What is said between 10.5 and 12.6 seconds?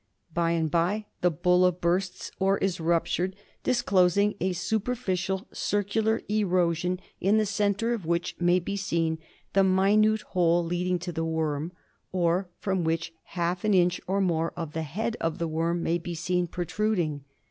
leading to the worm, or